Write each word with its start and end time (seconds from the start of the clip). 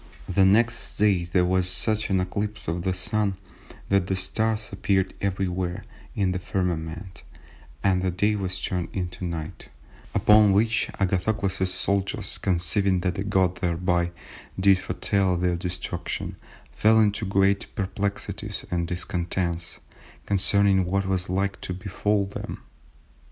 The 0.27 0.45
next 0.47 0.95
day 0.95 1.25
there 1.25 1.45
was 1.45 1.69
such 1.69 2.09
an 2.09 2.19
eclipse 2.19 2.67
of 2.67 2.81
the 2.81 2.91
Sun, 2.91 3.35
that 3.89 4.07
the 4.07 4.15
stars 4.15 4.71
appeared 4.73 5.13
everywhere 5.21 5.85
in 6.15 6.31
the 6.31 6.39
firmament, 6.39 7.21
and 7.83 8.01
the 8.01 8.09
day 8.09 8.35
was 8.35 8.59
turned 8.59 8.87
into 8.93 9.23
night, 9.23 9.69
upon 10.15 10.53
which 10.53 10.89
Agathocles's 10.99 11.71
soldiers 11.71 12.39
(conceiving 12.39 13.01
that 13.01 13.29
God 13.29 13.57
thereby 13.57 14.09
did 14.59 14.79
foretell 14.79 15.37
their 15.37 15.55
destruction) 15.55 16.35
fell 16.71 16.99
into 16.99 17.23
great 17.23 17.67
perplexities 17.75 18.65
and 18.71 18.87
discontents 18.87 19.81
concerning 20.25 20.85
what 20.85 21.05
was 21.05 21.29
like 21.29 21.61
to 21.61 21.75
befall 21.75 22.25
them." 22.25 22.63